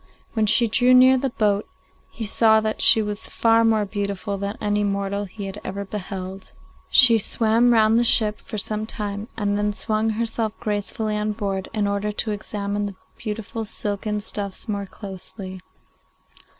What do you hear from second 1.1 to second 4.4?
the boat he saw that she was far more beautiful